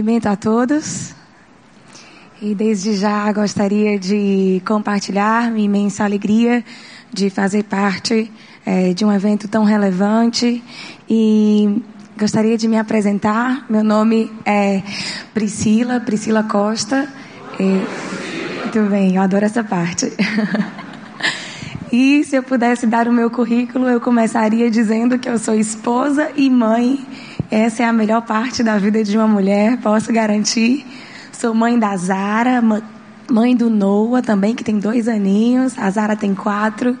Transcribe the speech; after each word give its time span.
Cumprimento 0.00 0.28
a 0.30 0.34
todos. 0.36 1.14
E 2.40 2.54
desde 2.54 2.94
já 2.94 3.30
gostaria 3.32 3.98
de 3.98 4.62
compartilhar 4.66 5.50
minha 5.50 5.66
imensa 5.66 6.04
alegria 6.04 6.64
de 7.12 7.28
fazer 7.28 7.64
parte 7.64 8.32
é, 8.64 8.94
de 8.94 9.04
um 9.04 9.12
evento 9.12 9.46
tão 9.46 9.62
relevante. 9.62 10.64
E 11.06 11.82
gostaria 12.18 12.56
de 12.56 12.66
me 12.66 12.78
apresentar. 12.78 13.66
Meu 13.68 13.84
nome 13.84 14.32
é 14.46 14.82
Priscila, 15.34 16.00
Priscila 16.00 16.44
Costa. 16.44 17.06
E, 17.60 17.62
muito 18.62 18.80
bem, 18.88 19.16
eu 19.16 19.20
adoro 19.20 19.44
essa 19.44 19.62
parte. 19.62 20.10
E 21.92 22.22
se 22.22 22.36
eu 22.36 22.42
pudesse 22.44 22.86
dar 22.86 23.08
o 23.08 23.12
meu 23.12 23.28
currículo, 23.28 23.88
eu 23.88 24.00
começaria 24.00 24.70
dizendo 24.70 25.18
que 25.18 25.28
eu 25.28 25.36
sou 25.40 25.56
esposa 25.56 26.30
e 26.36 26.48
mãe 26.48 27.04
essa 27.50 27.82
é 27.82 27.86
a 27.86 27.92
melhor 27.92 28.22
parte 28.22 28.62
da 28.62 28.78
vida 28.78 29.02
de 29.02 29.16
uma 29.16 29.26
mulher, 29.26 29.76
posso 29.78 30.12
garantir. 30.12 30.86
Sou 31.32 31.52
mãe 31.52 31.76
da 31.76 31.96
Zara, 31.96 32.62
mãe 33.28 33.56
do 33.56 33.68
Noah 33.68 34.22
também, 34.22 34.54
que 34.54 34.62
tem 34.62 34.78
dois 34.78 35.08
aninhos. 35.08 35.76
A 35.76 35.90
Zara 35.90 36.14
tem 36.14 36.32
quatro. 36.32 36.96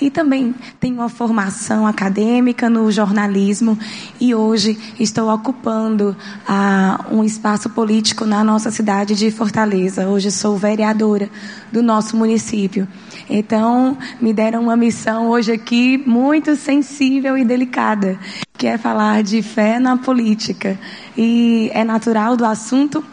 E 0.00 0.10
também 0.10 0.52
tenho 0.80 0.96
uma 0.96 1.08
formação 1.08 1.86
acadêmica 1.86 2.68
no 2.68 2.90
jornalismo 2.90 3.78
e 4.20 4.34
hoje 4.34 4.76
estou 4.98 5.32
ocupando 5.32 6.16
ah, 6.46 7.06
um 7.12 7.22
espaço 7.22 7.70
político 7.70 8.26
na 8.26 8.42
nossa 8.42 8.72
cidade 8.72 9.14
de 9.14 9.30
Fortaleza. 9.30 10.08
Hoje 10.08 10.32
sou 10.32 10.56
vereadora 10.56 11.30
do 11.70 11.82
nosso 11.82 12.16
município. 12.16 12.88
Então, 13.30 13.96
me 14.20 14.32
deram 14.32 14.62
uma 14.62 14.76
missão 14.76 15.28
hoje 15.28 15.52
aqui 15.52 15.96
muito 16.04 16.56
sensível 16.56 17.38
e 17.38 17.44
delicada, 17.44 18.18
que 18.64 18.68
é 18.68 18.78
falar 18.78 19.22
de 19.22 19.42
fé 19.42 19.78
na 19.78 19.98
política. 19.98 20.80
E 21.14 21.70
é 21.74 21.84
natural 21.84 22.34
do 22.34 22.46
assunto 22.46 23.04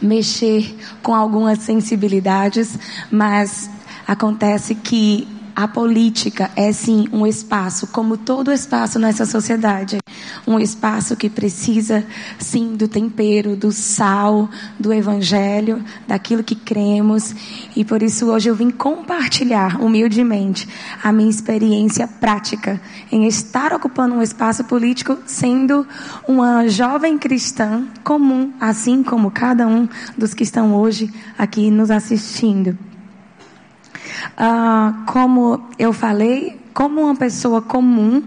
mexer 0.00 0.78
com 1.02 1.12
algumas 1.12 1.58
sensibilidades, 1.58 2.78
mas 3.10 3.68
acontece 4.06 4.76
que 4.76 5.26
a 5.56 5.66
política 5.66 6.48
é 6.54 6.70
sim 6.70 7.08
um 7.12 7.26
espaço, 7.26 7.88
como 7.88 8.16
todo 8.16 8.52
espaço 8.52 9.00
nessa 9.00 9.26
sociedade, 9.26 9.98
um 10.46 10.58
espaço 10.58 11.16
que 11.16 11.30
precisa 11.30 12.04
sim 12.38 12.74
do 12.74 12.88
tempero, 12.88 13.54
do 13.56 13.70
sal, 13.70 14.48
do 14.78 14.92
evangelho, 14.92 15.84
daquilo 16.06 16.42
que 16.42 16.54
cremos. 16.54 17.34
E 17.76 17.84
por 17.84 18.02
isso 18.02 18.26
hoje 18.26 18.48
eu 18.48 18.54
vim 18.54 18.70
compartilhar 18.70 19.80
humildemente 19.80 20.68
a 21.02 21.12
minha 21.12 21.30
experiência 21.30 22.08
prática 22.08 22.80
em 23.10 23.26
estar 23.26 23.72
ocupando 23.72 24.14
um 24.14 24.22
espaço 24.22 24.64
político, 24.64 25.18
sendo 25.26 25.86
uma 26.26 26.68
jovem 26.68 27.18
cristã 27.18 27.86
comum, 28.02 28.52
assim 28.60 29.02
como 29.02 29.30
cada 29.30 29.66
um 29.66 29.88
dos 30.16 30.34
que 30.34 30.42
estão 30.42 30.74
hoje 30.74 31.12
aqui 31.38 31.70
nos 31.70 31.90
assistindo. 31.90 32.76
Ah, 34.36 35.04
como 35.06 35.68
eu 35.78 35.92
falei, 35.92 36.60
como 36.72 37.02
uma 37.02 37.14
pessoa 37.14 37.60
comum, 37.60 38.22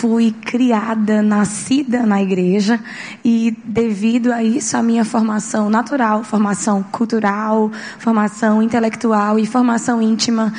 fui 0.00 0.32
criada, 0.32 1.20
nascida 1.20 2.06
na 2.06 2.22
igreja 2.22 2.80
e 3.22 3.54
devido 3.62 4.32
a 4.32 4.42
isso 4.42 4.74
a 4.74 4.82
minha 4.82 5.04
formação 5.04 5.68
natural, 5.68 6.24
formação 6.24 6.82
cultural, 6.82 7.70
formação 7.98 8.62
intelectual 8.62 9.38
e 9.38 9.44
formação 9.44 10.00
íntima 10.00 10.54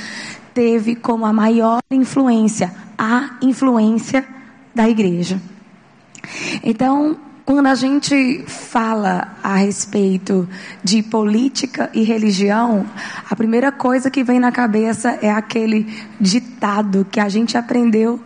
teve 0.54 0.96
como 0.96 1.26
a 1.26 1.34
maior 1.34 1.80
influência 1.90 2.72
a 3.02 3.32
influência 3.42 4.24
da 4.76 4.88
igreja. 4.88 5.42
Então, 6.64 7.18
quando 7.44 7.66
a 7.66 7.74
gente 7.74 8.44
fala 8.46 9.36
a 9.42 9.56
respeito 9.56 10.48
de 10.84 11.02
política 11.02 11.90
e 11.96 12.04
religião, 12.04 12.86
a 13.28 13.36
primeira 13.36 13.72
coisa 13.72 14.12
que 14.12 14.24
vem 14.24 14.40
na 14.40 14.52
cabeça 14.52 15.18
é 15.20 15.32
aquele 15.32 15.92
ditado 16.20 17.08
que 17.12 17.20
a 17.20 17.28
gente 17.28 17.58
aprendeu, 17.58 18.20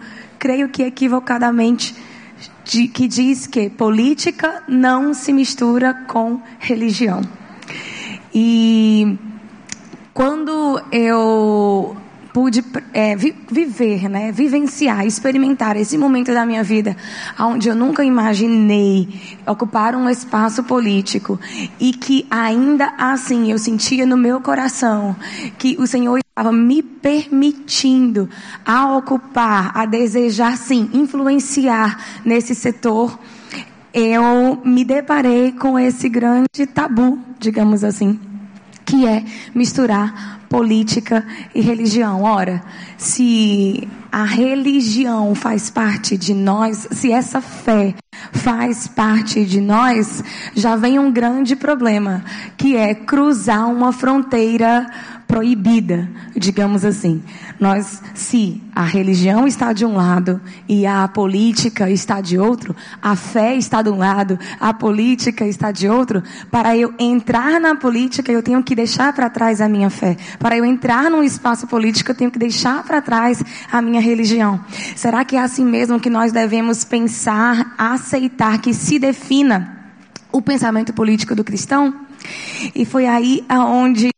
creio 0.45 0.69
que 0.69 0.83
equivocadamente, 0.83 1.95
de, 2.63 2.87
que 2.87 3.07
diz 3.07 3.47
que 3.47 3.67
política 3.67 4.61
não 4.67 5.11
se 5.11 5.33
mistura 5.33 5.91
com 6.07 6.39
religião. 6.59 7.21
E 8.31 9.17
quando 10.13 10.79
eu 10.91 11.97
pude 12.31 12.63
é, 12.93 13.15
vi, 13.15 13.35
viver, 13.49 14.07
né, 14.07 14.31
vivenciar, 14.31 15.03
experimentar 15.03 15.77
esse 15.77 15.97
momento 15.97 16.31
da 16.31 16.45
minha 16.45 16.61
vida, 16.61 16.95
onde 17.39 17.67
eu 17.67 17.75
nunca 17.75 18.03
imaginei 18.03 19.07
ocupar 19.47 19.95
um 19.95 20.07
espaço 20.07 20.63
político 20.63 21.39
e 21.79 21.91
que 21.91 22.27
ainda 22.29 22.93
assim 22.99 23.51
eu 23.51 23.57
sentia 23.57 24.05
no 24.05 24.15
meu 24.15 24.39
coração 24.41 25.15
que 25.57 25.75
o 25.79 25.87
Senhor 25.87 26.19
estava 26.37 26.51
me 26.51 26.83
permitindo 26.83 28.29
a 28.65 28.97
ocupar, 28.97 29.71
a 29.73 29.85
desejar 29.85 30.57
sim, 30.57 30.89
influenciar 30.91 31.97
nesse 32.25 32.53
setor. 32.53 33.17
Eu 33.93 34.61
me 34.65 34.83
deparei 34.83 35.53
com 35.53 35.79
esse 35.79 36.09
grande 36.09 36.67
tabu, 36.73 37.17
digamos 37.39 37.85
assim, 37.85 38.19
que 38.83 39.07
é 39.07 39.23
misturar 39.55 40.41
política 40.49 41.25
e 41.53 41.61
religião. 41.61 42.23
Ora, 42.23 42.61
se 42.97 43.87
a 44.11 44.25
religião 44.25 45.33
faz 45.35 45.69
parte 45.69 46.17
de 46.17 46.33
nós, 46.33 46.85
se 46.91 47.13
essa 47.13 47.39
fé 47.39 47.95
faz 48.33 48.87
parte 48.87 49.45
de 49.45 49.61
nós, 49.61 50.21
já 50.53 50.75
vem 50.75 50.99
um 50.99 51.11
grande 51.11 51.55
problema, 51.55 52.25
que 52.57 52.75
é 52.75 52.93
cruzar 52.93 53.69
uma 53.69 53.93
fronteira 53.93 54.85
proibida, 55.27 56.09
digamos 56.35 56.85
assim. 56.85 57.21
Nós, 57.59 58.01
se 58.13 58.61
a 58.75 58.83
religião 58.83 59.47
está 59.47 59.73
de 59.73 59.85
um 59.85 59.95
lado 59.95 60.39
e 60.67 60.85
a 60.85 61.07
política 61.07 61.89
está 61.89 62.21
de 62.21 62.37
outro, 62.37 62.75
a 63.01 63.15
fé 63.15 63.55
está 63.55 63.81
de 63.81 63.89
um 63.89 63.97
lado, 63.97 64.37
a 64.59 64.73
política 64.73 65.45
está 65.45 65.71
de 65.71 65.89
outro, 65.89 66.21
para 66.51 66.75
eu 66.77 66.93
entrar 66.99 67.59
na 67.59 67.75
política 67.75 68.31
eu 68.31 68.43
tenho 68.43 68.61
que 68.63 68.75
deixar 68.75 69.13
para 69.13 69.29
trás 69.29 69.61
a 69.61 69.69
minha 69.69 69.89
fé. 69.89 70.15
Para 70.39 70.57
eu 70.57 70.65
entrar 70.65 71.09
num 71.09 71.23
espaço 71.23 71.67
político 71.67 72.11
eu 72.11 72.15
tenho 72.15 72.31
que 72.31 72.39
deixar 72.39 72.83
para 72.83 73.01
trás 73.01 73.43
a 73.71 73.81
minha 73.81 74.01
religião. 74.01 74.59
Será 74.95 75.25
que 75.25 75.35
é 75.35 75.41
assim 75.41 75.65
mesmo 75.65 75.99
que 75.99 76.09
nós 76.09 76.31
devemos 76.31 76.83
pensar, 76.83 77.73
aceitar 77.77 78.59
que 78.59 78.73
se 78.73 78.99
defina 78.99 79.75
o 80.31 80.41
pensamento 80.41 80.93
político 80.93 81.33
do 81.33 81.43
cristão? 81.43 82.05
E 82.73 82.85
foi 82.85 83.05
aí 83.05 83.45
aonde 83.47 84.09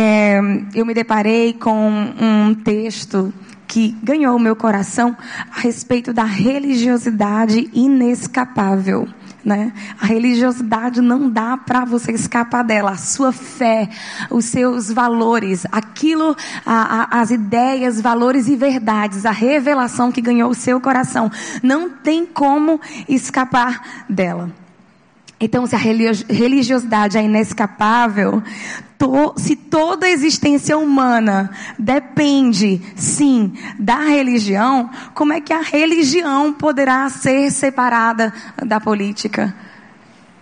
é, 0.00 0.38
eu 0.76 0.86
me 0.86 0.94
deparei 0.94 1.52
com 1.52 1.90
um 1.90 2.54
texto 2.54 3.34
que 3.66 3.96
ganhou 4.00 4.36
o 4.36 4.38
meu 4.38 4.54
coração 4.54 5.16
a 5.50 5.58
respeito 5.58 6.12
da 6.12 6.22
religiosidade 6.22 7.68
inescapável. 7.74 9.08
Né? 9.44 9.72
A 10.00 10.06
religiosidade 10.06 11.00
não 11.00 11.28
dá 11.28 11.56
para 11.56 11.84
você 11.84 12.12
escapar 12.12 12.62
dela. 12.62 12.92
A 12.92 12.96
sua 12.96 13.32
fé, 13.32 13.88
os 14.30 14.44
seus 14.44 14.92
valores, 14.92 15.66
aquilo, 15.72 16.36
a, 16.64 17.16
a, 17.16 17.20
as 17.20 17.32
ideias, 17.32 18.00
valores 18.00 18.46
e 18.46 18.54
verdades, 18.54 19.26
a 19.26 19.32
revelação 19.32 20.12
que 20.12 20.20
ganhou 20.20 20.50
o 20.50 20.54
seu 20.54 20.80
coração, 20.80 21.28
não 21.60 21.90
tem 21.90 22.24
como 22.24 22.80
escapar 23.08 24.04
dela. 24.08 24.48
Então, 25.40 25.66
se 25.66 25.76
a 25.76 25.78
religiosidade 25.78 27.16
é 27.16 27.22
inescapável, 27.22 28.42
to, 28.98 29.34
se 29.36 29.54
toda 29.54 30.06
a 30.06 30.10
existência 30.10 30.76
humana 30.76 31.50
depende, 31.78 32.82
sim, 32.96 33.52
da 33.78 34.00
religião, 34.00 34.90
como 35.14 35.32
é 35.32 35.40
que 35.40 35.52
a 35.52 35.60
religião 35.60 36.52
poderá 36.52 37.08
ser 37.08 37.52
separada 37.52 38.34
da 38.66 38.80
política? 38.80 39.54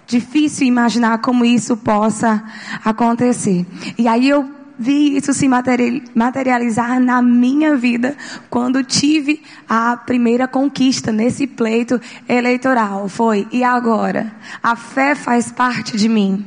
Difícil 0.06 0.66
imaginar 0.66 1.18
como 1.18 1.44
isso 1.44 1.76
possa 1.76 2.42
acontecer. 2.82 3.66
E 3.98 4.08
aí 4.08 4.28
eu 4.28 4.55
vi 4.78 5.16
isso 5.16 5.32
se 5.32 5.48
materializar 5.48 7.00
na 7.00 7.22
minha 7.22 7.76
vida 7.76 8.16
quando 8.50 8.82
tive 8.84 9.42
a 9.68 9.96
primeira 9.96 10.46
conquista 10.46 11.10
nesse 11.10 11.46
pleito 11.46 12.00
eleitoral. 12.28 13.08
Foi, 13.08 13.46
e 13.50 13.64
agora? 13.64 14.34
A 14.62 14.76
fé 14.76 15.14
faz 15.14 15.50
parte 15.50 15.96
de 15.96 16.08
mim. 16.08 16.46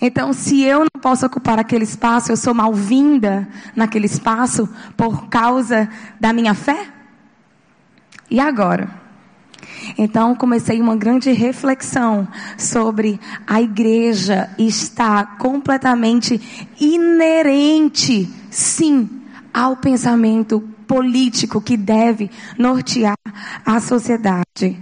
Então, 0.00 0.32
se 0.32 0.62
eu 0.62 0.80
não 0.80 1.00
posso 1.00 1.24
ocupar 1.24 1.58
aquele 1.60 1.84
espaço, 1.84 2.32
eu 2.32 2.36
sou 2.36 2.52
mal-vinda 2.52 3.46
naquele 3.76 4.06
espaço 4.06 4.68
por 4.96 5.28
causa 5.28 5.88
da 6.18 6.32
minha 6.32 6.54
fé? 6.54 6.88
E 8.28 8.40
agora? 8.40 9.01
Então 9.96 10.34
comecei 10.34 10.80
uma 10.80 10.96
grande 10.96 11.32
reflexão 11.32 12.26
sobre 12.56 13.18
a 13.46 13.60
igreja 13.60 14.50
estar 14.58 15.38
completamente 15.38 16.40
inerente, 16.80 18.28
sim, 18.50 19.08
ao 19.52 19.76
pensamento 19.76 20.60
político 20.86 21.60
que 21.60 21.76
deve 21.76 22.30
nortear 22.58 23.16
a 23.64 23.80
sociedade. 23.80 24.78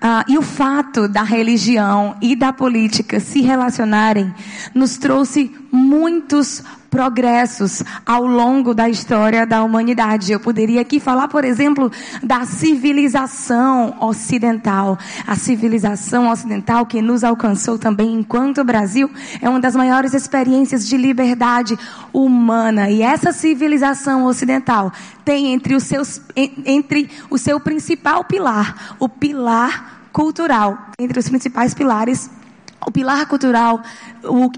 Ah, 0.00 0.24
e 0.28 0.36
o 0.36 0.42
fato 0.42 1.06
da 1.06 1.22
religião 1.22 2.16
e 2.20 2.34
da 2.34 2.52
política 2.52 3.20
se 3.20 3.40
relacionarem 3.40 4.34
nos 4.74 4.96
trouxe 4.96 5.54
muitos 5.70 6.62
progressos 6.92 7.82
ao 8.04 8.26
longo 8.26 8.74
da 8.74 8.86
história 8.86 9.46
da 9.46 9.64
humanidade. 9.64 10.30
Eu 10.30 10.38
poderia 10.38 10.82
aqui 10.82 11.00
falar, 11.00 11.26
por 11.26 11.42
exemplo, 11.42 11.90
da 12.22 12.44
civilização 12.44 13.96
ocidental. 13.98 14.98
A 15.26 15.34
civilização 15.34 16.30
ocidental 16.30 16.84
que 16.84 17.00
nos 17.00 17.24
alcançou 17.24 17.78
também 17.78 18.12
enquanto 18.12 18.62
Brasil 18.62 19.10
é 19.40 19.48
uma 19.48 19.58
das 19.58 19.74
maiores 19.74 20.12
experiências 20.12 20.86
de 20.86 20.98
liberdade 20.98 21.78
humana. 22.12 22.90
E 22.90 23.00
essa 23.00 23.32
civilização 23.32 24.26
ocidental 24.26 24.92
tem 25.24 25.54
entre 25.54 25.74
os 25.74 25.84
seus 25.84 26.20
entre 26.36 27.08
o 27.30 27.38
seu 27.38 27.58
principal 27.58 28.22
pilar, 28.24 28.94
o 28.98 29.08
pilar 29.08 30.02
cultural, 30.12 30.88
entre 30.98 31.18
os 31.18 31.26
principais 31.26 31.72
pilares 31.72 32.28
o 32.86 32.90
pilar 32.90 33.26
cultural 33.26 33.82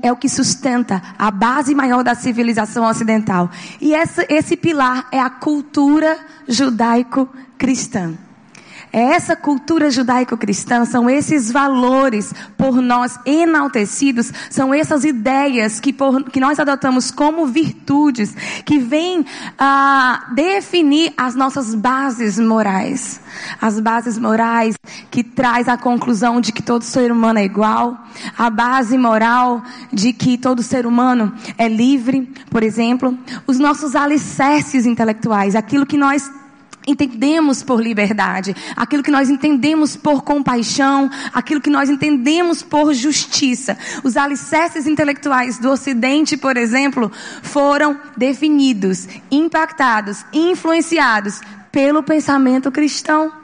é 0.02 0.12
o 0.12 0.16
que 0.16 0.28
sustenta 0.28 1.02
a 1.18 1.30
base 1.30 1.74
maior 1.74 2.02
da 2.02 2.14
civilização 2.14 2.84
ocidental. 2.84 3.50
E 3.80 3.92
esse 3.94 4.56
pilar 4.56 5.06
é 5.10 5.20
a 5.20 5.30
cultura 5.30 6.18
judaico-cristã. 6.48 8.14
É 8.94 9.00
essa 9.00 9.34
cultura 9.34 9.90
judaico-cristã, 9.90 10.84
são 10.84 11.10
esses 11.10 11.50
valores 11.50 12.32
por 12.56 12.80
nós 12.80 13.18
enaltecidos, 13.26 14.32
são 14.48 14.72
essas 14.72 15.04
ideias 15.04 15.80
que, 15.80 15.92
por, 15.92 16.22
que 16.30 16.38
nós 16.38 16.60
adotamos 16.60 17.10
como 17.10 17.44
virtudes, 17.44 18.36
que 18.64 18.78
vêm 18.78 19.26
a 19.58 20.26
definir 20.36 21.12
as 21.16 21.34
nossas 21.34 21.74
bases 21.74 22.38
morais. 22.38 23.20
As 23.60 23.80
bases 23.80 24.16
morais 24.16 24.76
que 25.10 25.24
traz 25.24 25.68
a 25.68 25.76
conclusão 25.76 26.40
de 26.40 26.52
que 26.52 26.62
todo 26.62 26.84
ser 26.84 27.10
humano 27.10 27.40
é 27.40 27.44
igual, 27.44 27.98
a 28.38 28.48
base 28.48 28.96
moral 28.96 29.60
de 29.92 30.12
que 30.12 30.38
todo 30.38 30.62
ser 30.62 30.86
humano 30.86 31.32
é 31.58 31.66
livre, 31.66 32.32
por 32.48 32.62
exemplo, 32.62 33.18
os 33.44 33.58
nossos 33.58 33.96
alicerces 33.96 34.86
intelectuais, 34.86 35.56
aquilo 35.56 35.84
que 35.84 35.98
nós 35.98 36.30
entendemos 36.86 37.62
por 37.62 37.82
liberdade, 37.82 38.54
aquilo 38.76 39.02
que 39.02 39.10
nós 39.10 39.30
entendemos 39.30 39.96
por 39.96 40.22
compaixão, 40.22 41.10
aquilo 41.32 41.60
que 41.60 41.70
nós 41.70 41.88
entendemos 41.88 42.62
por 42.62 42.92
justiça. 42.92 43.76
Os 44.02 44.16
alicerces 44.16 44.86
intelectuais 44.86 45.58
do 45.58 45.70
Ocidente, 45.70 46.36
por 46.36 46.56
exemplo, 46.56 47.10
foram 47.42 47.98
definidos, 48.16 49.08
impactados, 49.30 50.24
influenciados 50.32 51.40
pelo 51.70 52.02
pensamento 52.02 52.70
cristão 52.70 53.43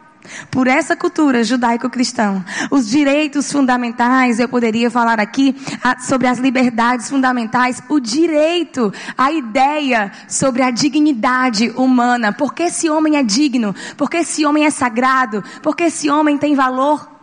por 0.50 0.67
essa 0.67 0.97
cultura 0.97 1.44
judaico-cristã. 1.44 2.44
Os 2.71 2.88
direitos 2.88 3.50
fundamentais, 3.50 4.38
eu 4.38 4.49
poderia 4.49 4.91
falar 4.91 5.21
aqui 5.21 5.55
sobre 6.00 6.27
as 6.27 6.38
liberdades 6.38 7.09
fundamentais, 7.09 7.82
o 7.88 8.00
direito, 8.00 8.93
a 9.17 9.31
ideia 9.32 10.12
sobre 10.29 10.62
a 10.62 10.71
dignidade 10.71 11.71
humana. 11.71 12.32
Porque 12.32 12.65
esse 12.65 12.88
homem 12.88 13.17
é 13.17 13.23
digno? 13.23 13.75
Porque 13.97 14.19
esse 14.19 14.44
homem 14.44 14.65
é 14.65 14.71
sagrado? 14.71 15.43
Porque 15.62 15.85
esse 15.85 16.11
homem 16.11 16.38
tem 16.38 16.55
valor? 16.55 17.19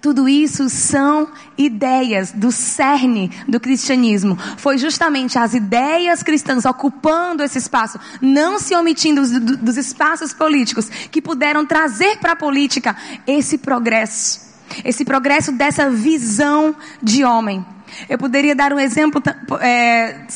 Tudo 0.00 0.28
isso 0.28 0.68
são 0.70 1.28
ideias 1.58 2.32
do 2.32 2.50
cerne 2.50 3.30
do 3.46 3.60
cristianismo. 3.60 4.36
Foi 4.56 4.78
justamente 4.78 5.38
as 5.38 5.52
ideias 5.52 6.22
cristãs 6.22 6.64
ocupando 6.64 7.42
esse 7.42 7.58
espaço, 7.58 8.00
não 8.20 8.58
se 8.58 8.74
omitindo 8.74 9.20
dos, 9.20 9.58
dos 9.58 9.76
espaços 9.76 10.32
políticos, 10.32 10.88
que 10.88 11.20
puderam 11.20 11.66
trazer 11.66 12.16
para 12.18 12.32
a 12.32 12.36
política 12.36 12.96
esse 13.26 13.58
progresso. 13.58 14.48
Esse 14.84 15.04
progresso 15.04 15.52
dessa 15.52 15.90
visão 15.90 16.74
de 17.02 17.24
homem. 17.24 17.64
Eu 18.08 18.16
poderia 18.16 18.54
dar 18.54 18.72
um 18.72 18.78
exemplo 18.78 19.20
é, 19.60 20.26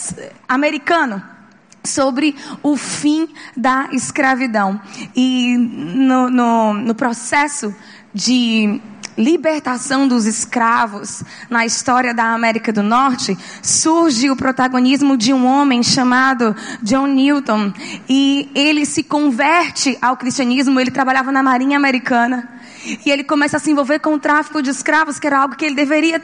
americano 0.48 1.22
sobre 1.84 2.34
o 2.62 2.76
fim 2.76 3.28
da 3.56 3.88
escravidão. 3.92 4.80
E 5.14 5.56
no, 5.56 6.30
no, 6.30 6.74
no 6.74 6.94
processo 6.94 7.74
de 8.12 8.80
libertação 9.16 10.06
dos 10.06 10.26
escravos 10.26 11.22
na 11.48 11.64
história 11.64 12.12
da 12.12 12.34
América 12.34 12.72
do 12.72 12.82
Norte, 12.82 13.36
surge 13.62 14.30
o 14.30 14.36
protagonismo 14.36 15.16
de 15.16 15.32
um 15.32 15.46
homem 15.46 15.82
chamado 15.82 16.54
John 16.82 17.06
Newton. 17.06 17.72
E 18.08 18.50
ele 18.54 18.84
se 18.84 19.02
converte 19.02 19.96
ao 20.00 20.16
cristianismo, 20.16 20.80
ele 20.80 20.90
trabalhava 20.90 21.32
na 21.32 21.42
Marinha 21.42 21.76
Americana. 21.76 22.48
E 23.04 23.10
ele 23.10 23.24
começa 23.24 23.56
a 23.56 23.60
se 23.60 23.70
envolver 23.70 23.98
com 24.00 24.14
o 24.14 24.18
tráfico 24.18 24.62
de 24.62 24.70
escravos, 24.70 25.18
que 25.18 25.26
era 25.26 25.40
algo 25.40 25.56
que 25.56 25.64
ele 25.64 25.74
deveria 25.74 26.20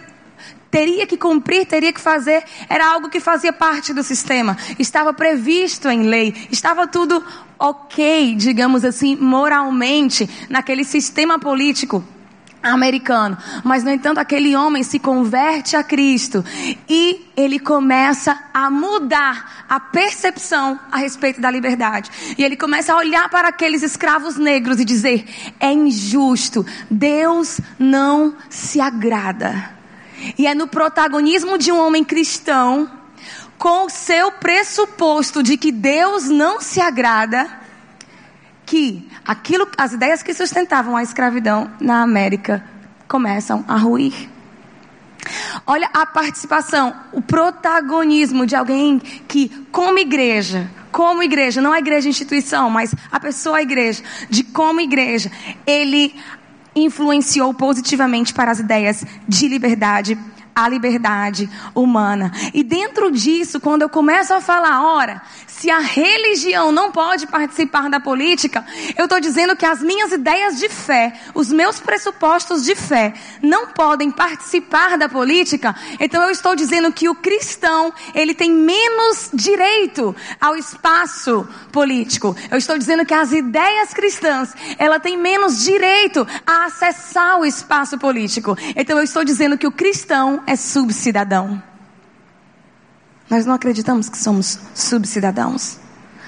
teria 0.71 1.05
que 1.05 1.17
cumprir, 1.17 1.67
teria 1.67 1.93
que 1.93 2.01
fazer, 2.01 2.45
era 2.69 2.87
algo 2.87 3.09
que 3.09 3.19
fazia 3.19 3.53
parte 3.53 3.93
do 3.93 4.05
sistema, 4.05 4.57
estava 4.79 5.13
previsto 5.13 5.89
em 5.89 6.05
lei, 6.05 6.33
estava 6.49 6.87
tudo 6.87 7.25
ok, 7.59 8.37
digamos 8.37 8.85
assim, 8.85 9.17
moralmente, 9.17 10.31
naquele 10.49 10.85
sistema 10.85 11.41
político 11.41 12.05
americano. 12.63 13.37
Mas, 13.65 13.83
no 13.83 13.91
entanto, 13.91 14.19
aquele 14.19 14.55
homem 14.55 14.83
se 14.83 14.99
converte 14.99 15.77
a 15.77 15.83
Cristo 15.83 16.45
e 16.89 17.31
ele 17.37 17.59
começa 17.59 18.39
a 18.53 18.71
mudar 18.71 19.65
a 19.69 19.79
percepção 19.81 20.79
a 20.91 20.99
respeito 20.99 21.41
da 21.41 21.51
liberdade. 21.51 22.11
E 22.37 22.45
ele 22.45 22.57
começa 22.57 22.93
a 22.93 22.97
olhar 22.97 23.29
para 23.29 23.49
aqueles 23.49 23.83
escravos 23.83 24.37
negros 24.37 24.81
e 24.81 24.85
dizer: 24.85 25.25
é 25.59 25.73
injusto, 25.73 26.65
Deus 26.91 27.61
não 27.79 28.35
se 28.49 28.81
agrada. 28.81 29.79
E 30.37 30.47
é 30.47 30.55
no 30.55 30.69
protagonismo 30.69 31.57
de 31.57 31.73
um 31.73 31.81
homem 31.81 32.05
cristão, 32.05 32.91
com 33.57 33.87
o 33.87 33.91
seu 33.91 34.33
pressuposto 34.33 35.43
de 35.43 35.57
que 35.57 35.73
Deus 35.73 36.29
não 36.29 36.61
se 36.61 36.81
agrada, 36.81 37.60
que 38.71 39.05
aquilo, 39.27 39.67
as 39.77 39.93
ideias 39.93 40.23
que 40.23 40.33
sustentavam 40.33 40.95
a 40.95 41.03
escravidão 41.03 41.69
na 41.81 42.03
América 42.03 42.65
começam 43.09 43.65
a 43.67 43.77
ruir. 43.77 44.31
Olha 45.67 45.91
a 45.93 46.07
participação, 46.07 46.95
o 47.13 47.21
protagonismo 47.21 48.47
de 48.47 48.55
alguém 48.55 49.01
que, 49.27 49.49
como 49.73 49.99
igreja, 49.99 50.71
como 50.93 51.21
igreja, 51.21 51.61
não 51.61 51.73
a 51.73 51.81
igreja 51.81 52.09
instituição, 52.09 52.71
mas 52.71 52.95
a 53.11 53.19
pessoa 53.19 53.57
a 53.57 53.63
igreja, 53.63 54.05
de 54.29 54.45
como 54.45 54.81
igreja, 54.81 55.33
ele 55.67 56.15
influenciou 56.73 57.53
positivamente 57.53 58.33
para 58.33 58.53
as 58.53 58.61
ideias 58.61 59.05
de 59.27 59.49
liberdade, 59.49 60.17
a 60.55 60.69
liberdade 60.69 61.49
humana. 61.75 62.33
E 62.53 62.63
dentro 62.63 63.11
disso, 63.11 63.61
quando 63.61 63.83
eu 63.83 63.89
começo 63.89 64.33
a 64.35 64.41
falar, 64.41 64.83
ora, 64.83 65.23
se 65.47 65.71
a 65.71 65.79
religião 65.79 66.73
não 66.73 66.91
pode 66.91 67.27
participar 67.27 67.91
da 67.91 68.01
política, 68.01 68.65
eu 68.97 69.05
estou 69.05 69.21
dizendo 69.21 69.55
que 69.55 69.67
as 69.67 69.83
minhas 69.83 70.11
ideias 70.11 70.59
de 70.59 70.69
fé, 70.69 71.13
os 71.35 71.53
meus 71.53 71.79
pressupostos 71.79 72.65
de 72.65 72.75
fé, 72.75 73.13
não 73.43 73.67
podem 73.67 74.11
participar 74.11 74.97
da 74.97 75.09
política. 75.09 75.77
Então 75.99 76.23
eu 76.23 76.31
estou 76.31 76.57
dizendo 76.57 76.91
que 76.91 77.09
o 77.09 77.15
cristão, 77.15 77.93
ele 78.15 78.33
tem 78.33 78.51
menos 78.51 79.31
direito 79.35 80.17
ao 80.41 80.57
espaço 80.57 81.47
político. 81.71 82.35
Eu 82.51 82.57
estou 82.57 82.79
dizendo 82.79 83.05
que 83.05 83.15
as 83.15 83.33
ideias 83.33 83.93
cristãs, 83.93 84.55
ela 84.79 84.99
tem 84.99 85.17
menos 85.17 85.63
direito 85.63 86.27
a 86.47 86.65
acessar 86.65 87.39
o 87.39 87.45
espaço 87.45 87.99
político. 87.99 88.57
Então 88.75 88.97
eu 88.97 89.05
estou 89.05 89.25
dizendo 89.25 89.59
que 89.59 89.67
o 89.67 89.73
cristão 89.73 90.40
é 90.47 90.57
subcidadão. 90.57 91.63
Nós 93.29 93.47
não 93.47 93.55
acreditamos 93.55 94.09
que 94.09 94.19
somos 94.19 94.59
subcidadãos. 94.75 95.79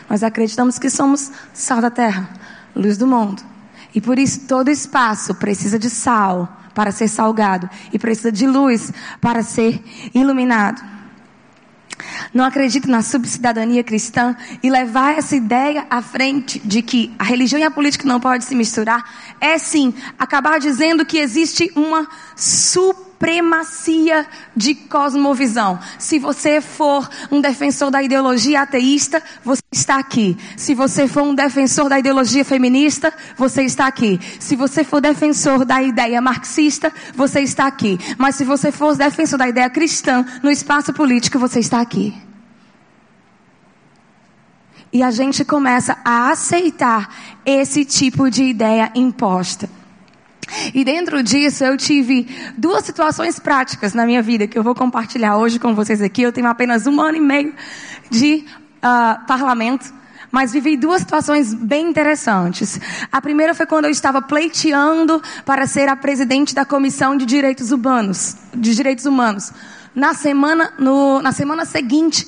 Nós 0.09 0.23
acreditamos 0.23 0.79
que 0.79 0.89
somos 0.89 1.33
sal 1.53 1.81
da 1.81 1.91
terra, 1.91 2.29
luz 2.77 2.97
do 2.97 3.07
mundo. 3.07 3.43
E 3.95 4.01
por 4.01 4.19
isso 4.19 4.47
todo 4.47 4.71
espaço 4.71 5.35
precisa 5.35 5.79
de 5.79 5.91
sal 5.91 6.61
para 6.75 6.93
ser 6.93 7.09
salgado 7.09 7.69
e 7.93 7.99
precisa 7.99 8.31
de 8.33 8.47
luz 8.47 8.93
para 9.21 9.43
ser 9.43 9.83
iluminado. 10.15 10.83
Não 12.33 12.45
acredito 12.45 12.89
na 12.89 13.03
subcidadania 13.03 13.85
cristã 13.85 14.35
e 14.63 14.71
levar 14.71 15.19
essa 15.19 15.37
ideia 15.37 15.87
à 15.91 16.01
frente 16.01 16.59
de 16.61 16.83
que 16.83 17.13
a 17.19 17.25
religião 17.25 17.61
e 17.61 17.65
a 17.65 17.71
política 17.71 18.09
não 18.09 18.21
podem 18.21 18.41
se 18.41 18.55
misturar 18.55 19.05
é 19.41 19.59
sim 19.59 19.95
acabar 20.19 20.59
dizendo 20.59 21.05
que 21.05 21.19
existe 21.19 21.71
uma 21.77 22.09
super 22.35 23.12
supremacia 23.23 24.27
de 24.57 24.75
cosmovisão. 24.75 25.79
Se 25.97 26.19
você 26.19 26.61
for 26.61 27.09
um 27.31 27.41
defensor 27.41 27.89
da 27.89 28.03
ideologia 28.03 28.63
ateísta, 28.63 29.23
você 29.45 29.63
está 29.71 29.97
aqui. 29.97 30.37
Se 30.57 30.75
você 30.75 31.07
for 31.07 31.23
um 31.23 31.33
defensor 31.33 31.89
da 31.89 32.01
ideologia 32.01 32.45
feminista, 32.45 33.15
você 33.37 33.63
está 33.63 33.87
aqui. 33.87 34.19
Se 34.41 34.57
você 34.57 34.83
for 34.83 35.01
defensor 35.01 35.65
da 35.65 35.81
ideia 35.81 36.21
marxista, 36.21 36.93
você 37.15 37.41
está 37.43 37.69
aqui. 37.69 37.97
Mas 38.19 38.35
se 38.35 38.45
você 38.45 38.73
for 38.73 38.97
defensor 38.97 39.39
da 39.39 39.49
ideia 39.49 39.71
cristã 39.71 40.27
no 40.43 40.51
espaço 40.51 40.93
político, 40.93 41.39
você 41.39 41.61
está 41.61 41.81
aqui. 41.81 42.13
E 44.93 45.01
a 45.01 45.13
gente 45.13 45.45
começa 45.45 45.97
a 46.05 46.33
aceitar 46.33 47.09
esse 47.47 47.85
tipo 47.85 48.29
de 48.29 48.43
ideia 48.43 48.91
imposta. 48.97 49.82
E 50.75 50.85
dentro 50.85 51.23
disso 51.23 51.65
eu 51.65 51.77
tive 51.77 52.27
duas 52.57 52.85
situações 52.85 53.39
práticas 53.39 53.95
na 53.95 54.05
minha 54.05 54.23
vida 54.23 54.47
que 54.47 54.59
eu 54.59 54.63
vou 54.63 54.75
compartilhar 54.75 55.37
hoje 55.37 55.59
com 55.59 55.75
vocês 55.75 56.01
aqui. 56.03 56.23
Eu 56.23 56.33
tenho 56.33 56.47
apenas 56.47 56.87
um 56.87 57.01
ano 57.01 57.17
e 57.17 57.21
meio 57.21 57.55
de 58.11 58.45
uh, 58.79 59.27
parlamento 59.27 60.03
mas 60.33 60.51
vivi 60.51 60.79
duas 60.79 61.03
situações 61.03 61.53
bem 61.53 61.91
interessantes. 61.91 62.81
A 63.13 63.21
primeira 63.21 63.55
foi 63.55 63.67
quando 63.67 63.85
eu 63.85 63.91
estava 63.91 64.23
pleiteando 64.23 65.23
para 65.45 65.67
ser 65.67 65.91
a 65.91 65.95
presidente 65.95 66.55
da 66.55 66.65
Comissão 66.65 67.19
de 67.19 67.27
Direitos 67.27 67.71
Humanos. 67.71 68.35
De 68.55 68.75
Direitos 68.75 69.05
Humanos. 69.05 69.53
Na 69.95 70.15
semana, 70.15 70.73
no, 70.79 71.21
na 71.21 71.33
semana 71.33 71.67
seguinte 71.67 72.27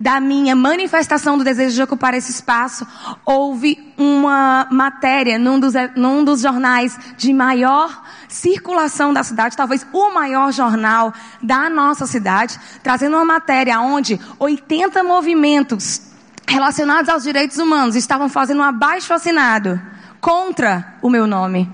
da 0.00 0.20
minha 0.20 0.54
manifestação 0.54 1.36
do 1.36 1.44
desejo 1.44 1.74
de 1.74 1.82
ocupar 1.82 2.14
esse 2.14 2.30
espaço, 2.30 2.86
houve 3.24 3.92
uma 3.96 4.66
matéria 4.70 5.38
num 5.38 5.58
dos, 5.58 5.74
num 5.96 6.24
dos 6.24 6.40
jornais 6.40 6.96
de 7.16 7.32
maior 7.32 8.04
circulação 8.28 9.12
da 9.12 9.22
cidade, 9.22 9.56
talvez 9.56 9.86
o 9.92 10.10
maior 10.12 10.52
jornal 10.52 11.12
da 11.42 11.68
nossa 11.68 12.06
cidade, 12.06 12.58
trazendo 12.82 13.16
uma 13.16 13.24
matéria 13.24 13.80
onde 13.80 14.20
80 14.38 15.02
movimentos 15.02 16.02
relacionados 16.46 17.08
aos 17.08 17.24
direitos 17.24 17.58
humanos 17.58 17.96
estavam 17.96 18.28
fazendo 18.28 18.60
um 18.60 18.64
abaixo 18.64 19.12
assinado 19.12 19.80
contra 20.20 20.96
o 21.02 21.10
meu 21.10 21.26
nome. 21.26 21.70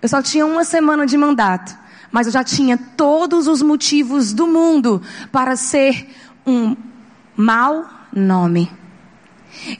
Eu 0.00 0.08
só 0.08 0.20
tinha 0.20 0.44
uma 0.44 0.64
semana 0.64 1.06
de 1.06 1.16
mandato, 1.16 1.76
mas 2.10 2.26
eu 2.26 2.32
já 2.32 2.42
tinha 2.42 2.76
todos 2.76 3.46
os 3.46 3.62
motivos 3.62 4.32
do 4.32 4.46
mundo 4.46 5.00
para 5.30 5.54
ser 5.54 6.08
um 6.46 6.76
mau 7.36 7.88
nome. 8.12 8.70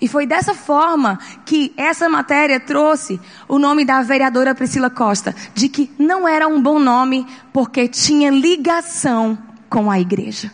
E 0.00 0.06
foi 0.06 0.26
dessa 0.26 0.54
forma 0.54 1.18
que 1.46 1.72
essa 1.76 2.08
matéria 2.08 2.60
trouxe 2.60 3.20
o 3.48 3.58
nome 3.58 3.84
da 3.84 4.02
vereadora 4.02 4.54
Priscila 4.54 4.90
Costa, 4.90 5.34
de 5.54 5.68
que 5.68 5.90
não 5.98 6.28
era 6.28 6.46
um 6.46 6.60
bom 6.60 6.78
nome 6.78 7.26
porque 7.52 7.88
tinha 7.88 8.30
ligação 8.30 9.38
com 9.70 9.90
a 9.90 9.98
igreja. 9.98 10.52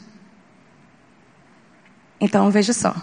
Então 2.20 2.50
veja 2.50 2.72
só. 2.72 2.94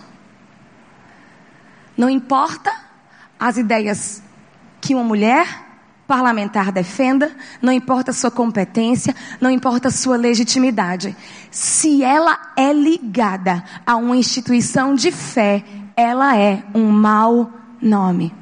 Não 1.97 2.09
importa 2.09 2.73
as 3.39 3.57
ideias 3.57 4.21
que 4.81 4.93
uma 4.93 5.03
mulher 5.03 5.64
parlamentar 6.07 6.71
defenda, 6.71 7.35
não 7.61 7.73
importa 7.73 8.11
a 8.11 8.13
sua 8.13 8.29
competência, 8.29 9.15
não 9.41 9.49
importa 9.49 9.87
a 9.87 9.91
sua 9.91 10.17
legitimidade. 10.17 11.15
Se 11.49 12.03
ela 12.03 12.53
é 12.55 12.71
ligada 12.71 13.63
a 13.85 13.95
uma 13.95 14.15
instituição 14.15 14.93
de 14.93 15.11
fé, 15.11 15.63
ela 15.95 16.37
é 16.37 16.63
um 16.73 16.89
mau 16.89 17.51
nome. 17.81 18.33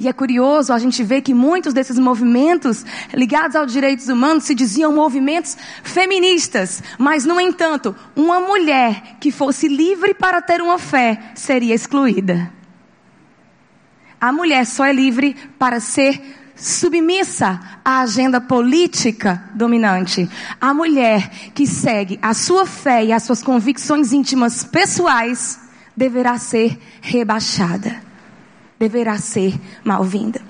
E 0.00 0.08
é 0.08 0.12
curioso 0.12 0.72
a 0.72 0.78
gente 0.78 1.02
ver 1.04 1.22
que 1.22 1.32
muitos 1.32 1.72
desses 1.72 1.98
movimentos 1.98 2.84
ligados 3.14 3.54
aos 3.54 3.72
direitos 3.72 4.08
humanos 4.08 4.44
se 4.44 4.54
diziam 4.54 4.92
movimentos 4.92 5.56
feministas, 5.82 6.82
mas 6.98 7.24
no 7.24 7.40
entanto, 7.40 7.94
uma 8.16 8.40
mulher 8.40 9.16
que 9.20 9.30
fosse 9.30 9.68
livre 9.68 10.12
para 10.12 10.42
ter 10.42 10.60
uma 10.60 10.78
fé 10.78 11.32
seria 11.34 11.74
excluída. 11.74 12.52
A 14.20 14.32
mulher 14.32 14.66
só 14.66 14.84
é 14.84 14.92
livre 14.92 15.34
para 15.58 15.80
ser 15.80 16.39
submissa 16.60 17.60
à 17.84 18.00
agenda 18.00 18.40
política 18.40 19.42
dominante. 19.54 20.28
A 20.60 20.74
mulher 20.74 21.30
que 21.54 21.66
segue 21.66 22.18
a 22.20 22.34
sua 22.34 22.66
fé 22.66 23.04
e 23.04 23.12
as 23.12 23.22
suas 23.22 23.42
convicções 23.42 24.12
íntimas 24.12 24.64
pessoais 24.64 25.58
deverá 25.96 26.38
ser 26.38 26.78
rebaixada 27.00 28.10
deverá 28.80 29.18
ser 29.18 29.60
mal-vinda. 29.84 30.40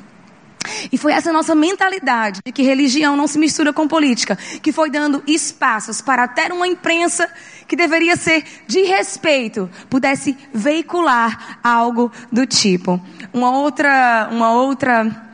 E 0.92 0.96
foi 0.96 1.12
essa 1.12 1.32
nossa 1.32 1.52
mentalidade 1.52 2.40
de 2.46 2.52
que 2.52 2.62
religião 2.62 3.16
não 3.16 3.26
se 3.26 3.38
mistura 3.38 3.72
com 3.72 3.88
política, 3.88 4.36
que 4.62 4.70
foi 4.70 4.88
dando 4.88 5.20
espaços 5.26 6.00
para 6.00 6.22
até 6.22 6.52
uma 6.52 6.68
imprensa 6.68 7.28
que 7.66 7.74
deveria 7.74 8.14
ser 8.14 8.44
de 8.68 8.82
respeito 8.82 9.68
pudesse 9.88 10.38
veicular 10.54 11.58
algo 11.64 12.12
do 12.30 12.46
tipo. 12.46 13.00
Uma 13.32 13.50
outra, 13.50 14.28
uma 14.30 14.52
outra 14.52 15.29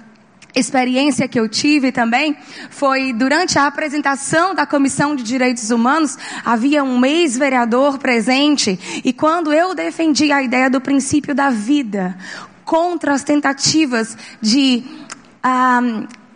experiência 0.56 1.28
que 1.28 1.38
eu 1.38 1.48
tive 1.48 1.92
também 1.92 2.36
foi 2.70 3.12
durante 3.12 3.58
a 3.58 3.66
apresentação 3.66 4.54
da 4.54 4.66
Comissão 4.66 5.14
de 5.14 5.22
Direitos 5.22 5.70
Humanos, 5.70 6.16
havia 6.44 6.82
um 6.82 7.04
ex-vereador 7.04 7.98
presente 7.98 9.02
e 9.04 9.12
quando 9.12 9.52
eu 9.52 9.74
defendi 9.74 10.32
a 10.32 10.42
ideia 10.42 10.70
do 10.70 10.80
princípio 10.80 11.34
da 11.34 11.50
vida, 11.50 12.16
contra 12.64 13.12
as 13.12 13.22
tentativas 13.22 14.16
de 14.40 14.82
ah, 15.42 15.80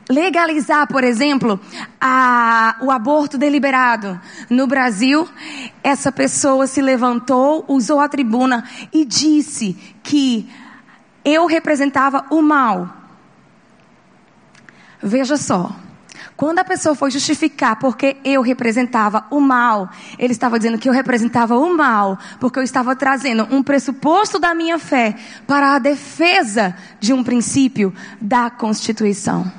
legalizar, 0.08 0.86
por 0.86 1.04
exemplo, 1.04 1.58
a, 2.00 2.76
o 2.82 2.90
aborto 2.90 3.38
deliberado 3.38 4.20
no 4.48 4.66
Brasil, 4.66 5.28
essa 5.82 6.12
pessoa 6.12 6.66
se 6.66 6.82
levantou, 6.82 7.64
usou 7.68 8.00
a 8.00 8.08
tribuna 8.08 8.64
e 8.92 9.04
disse 9.04 9.76
que 10.02 10.48
eu 11.24 11.46
representava 11.46 12.26
o 12.30 12.42
mal. 12.42 12.99
Veja 15.02 15.36
só. 15.36 15.74
Quando 16.36 16.58
a 16.58 16.64
pessoa 16.64 16.94
foi 16.94 17.10
justificar 17.10 17.76
porque 17.78 18.16
eu 18.24 18.40
representava 18.40 19.26
o 19.30 19.40
mal, 19.40 19.90
ele 20.18 20.32
estava 20.32 20.58
dizendo 20.58 20.78
que 20.78 20.88
eu 20.88 20.92
representava 20.92 21.58
o 21.58 21.76
mal, 21.76 22.18
porque 22.38 22.58
eu 22.58 22.62
estava 22.62 22.96
trazendo 22.96 23.46
um 23.50 23.62
pressuposto 23.62 24.38
da 24.38 24.54
minha 24.54 24.78
fé 24.78 25.14
para 25.46 25.74
a 25.74 25.78
defesa 25.78 26.74
de 26.98 27.12
um 27.12 27.22
princípio 27.22 27.92
da 28.18 28.48
Constituição. 28.48 29.52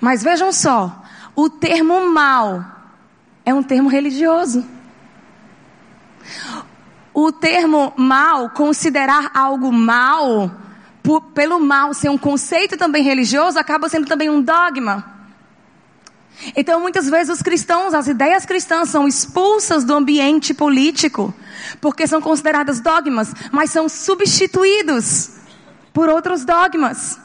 Mas 0.00 0.22
vejam 0.22 0.52
só, 0.52 1.02
o 1.34 1.50
termo 1.50 2.08
mal 2.08 2.64
é 3.44 3.52
um 3.52 3.62
termo 3.62 3.88
religioso. 3.88 4.64
O 7.12 7.32
termo 7.32 7.92
mal, 7.96 8.50
considerar 8.50 9.32
algo 9.34 9.72
mal, 9.72 10.50
por, 11.04 11.20
pelo 11.20 11.60
mal 11.60 11.92
ser 11.92 12.08
um 12.08 12.16
conceito 12.16 12.78
também 12.78 13.04
religioso, 13.04 13.58
acaba 13.58 13.90
sendo 13.90 14.06
também 14.06 14.30
um 14.30 14.40
dogma. 14.40 15.12
Então, 16.56 16.80
muitas 16.80 17.08
vezes, 17.10 17.36
os 17.36 17.42
cristãos, 17.42 17.92
as 17.92 18.08
ideias 18.08 18.46
cristãs 18.46 18.88
são 18.88 19.06
expulsas 19.06 19.84
do 19.84 19.94
ambiente 19.94 20.54
político, 20.54 21.32
porque 21.78 22.06
são 22.06 22.22
consideradas 22.22 22.80
dogmas, 22.80 23.34
mas 23.52 23.70
são 23.70 23.86
substituídos 23.86 25.30
por 25.92 26.08
outros 26.08 26.42
dogmas. 26.42 27.20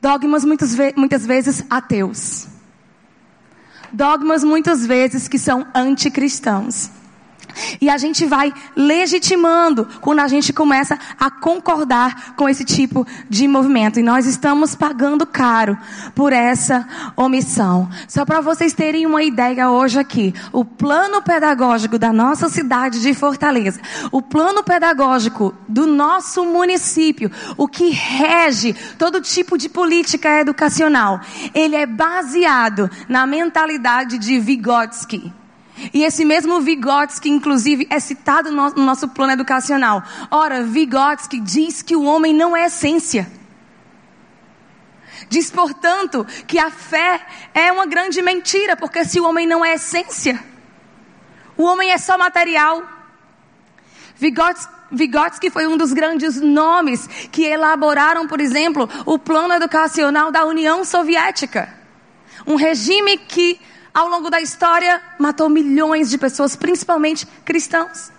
Dogmas 0.00 0.44
muitas, 0.44 0.76
muitas 0.94 1.24
vezes 1.24 1.64
ateus. 1.70 2.46
Dogmas 3.90 4.44
muitas 4.44 4.86
vezes 4.86 5.28
que 5.28 5.38
são 5.38 5.66
anticristãos. 5.74 6.90
E 7.80 7.88
a 7.88 7.96
gente 7.98 8.26
vai 8.26 8.52
legitimando 8.76 9.86
quando 10.00 10.20
a 10.20 10.28
gente 10.28 10.52
começa 10.52 10.98
a 11.18 11.30
concordar 11.30 12.34
com 12.36 12.48
esse 12.48 12.64
tipo 12.64 13.06
de 13.28 13.46
movimento. 13.48 13.98
E 13.98 14.02
nós 14.02 14.26
estamos 14.26 14.74
pagando 14.74 15.26
caro 15.26 15.76
por 16.14 16.32
essa 16.32 16.86
omissão. 17.16 17.88
Só 18.08 18.24
para 18.24 18.40
vocês 18.40 18.72
terem 18.72 19.06
uma 19.06 19.22
ideia 19.22 19.70
hoje 19.70 19.98
aqui, 19.98 20.34
o 20.52 20.64
plano 20.64 21.22
pedagógico 21.22 21.98
da 21.98 22.12
nossa 22.12 22.48
cidade 22.48 23.00
de 23.00 23.14
Fortaleza, 23.14 23.80
o 24.10 24.22
plano 24.22 24.62
pedagógico 24.62 25.54
do 25.68 25.86
nosso 25.86 26.44
município, 26.44 27.30
o 27.56 27.68
que 27.68 27.90
rege 27.90 28.74
todo 28.98 29.20
tipo 29.20 29.56
de 29.56 29.68
política 29.68 30.40
educacional, 30.40 31.20
ele 31.54 31.76
é 31.76 31.86
baseado 31.86 32.90
na 33.08 33.26
mentalidade 33.26 34.18
de 34.18 34.38
Vygotsky. 34.38 35.41
E 35.92 36.04
esse 36.04 36.24
mesmo 36.24 36.60
Vygotsky, 36.60 37.28
inclusive, 37.28 37.86
é 37.90 37.98
citado 37.98 38.50
no 38.50 38.70
nosso 38.70 39.08
plano 39.08 39.32
educacional. 39.32 40.02
Ora, 40.30 40.62
Vygotsky 40.62 41.40
diz 41.40 41.82
que 41.82 41.96
o 41.96 42.04
homem 42.04 42.34
não 42.34 42.56
é 42.56 42.66
essência. 42.66 43.30
Diz, 45.28 45.50
portanto, 45.50 46.26
que 46.46 46.58
a 46.58 46.70
fé 46.70 47.24
é 47.54 47.72
uma 47.72 47.86
grande 47.86 48.20
mentira, 48.20 48.76
porque 48.76 49.04
se 49.04 49.18
o 49.18 49.24
homem 49.24 49.46
não 49.46 49.64
é 49.64 49.74
essência, 49.74 50.42
o 51.56 51.64
homem 51.64 51.90
é 51.90 51.98
só 51.98 52.18
material. 52.18 52.82
Vygotsky, 54.16 54.72
Vygotsky 54.90 55.50
foi 55.50 55.66
um 55.66 55.76
dos 55.76 55.92
grandes 55.92 56.40
nomes 56.40 57.06
que 57.30 57.44
elaboraram, 57.44 58.28
por 58.28 58.40
exemplo, 58.40 58.88
o 59.06 59.18
plano 59.18 59.54
educacional 59.54 60.30
da 60.30 60.44
União 60.44 60.84
Soviética. 60.84 61.74
Um 62.46 62.56
regime 62.56 63.16
que 63.16 63.58
ao 63.94 64.08
longo 64.08 64.30
da 64.30 64.40
história, 64.40 65.02
matou 65.18 65.48
milhões 65.48 66.08
de 66.08 66.16
pessoas, 66.16 66.56
principalmente 66.56 67.26
cristãos. 67.44 68.10